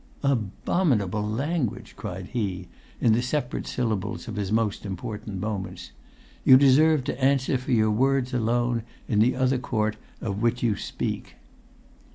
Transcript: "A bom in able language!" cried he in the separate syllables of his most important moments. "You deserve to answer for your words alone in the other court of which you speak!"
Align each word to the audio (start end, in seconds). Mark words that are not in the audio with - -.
"A 0.23 0.35
bom 0.35 0.91
in 0.91 0.99
able 0.99 1.21
language!" 1.21 1.93
cried 1.95 2.29
he 2.33 2.67
in 2.99 3.13
the 3.13 3.21
separate 3.21 3.67
syllables 3.67 4.27
of 4.27 4.35
his 4.35 4.51
most 4.51 4.83
important 4.83 5.39
moments. 5.39 5.91
"You 6.43 6.57
deserve 6.57 7.03
to 7.03 7.23
answer 7.23 7.55
for 7.59 7.71
your 7.71 7.91
words 7.91 8.33
alone 8.33 8.81
in 9.07 9.19
the 9.19 9.35
other 9.35 9.59
court 9.59 9.97
of 10.19 10.41
which 10.41 10.63
you 10.63 10.75
speak!" 10.75 11.35